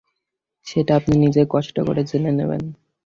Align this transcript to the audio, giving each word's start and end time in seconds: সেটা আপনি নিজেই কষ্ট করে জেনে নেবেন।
সেটা 0.67 0.91
আপনি 0.95 1.13
নিজেই 1.17 1.47
কষ্ট 1.49 1.75
করে 1.87 2.01
জেনে 2.03 2.31
নেবেন। 2.39 2.63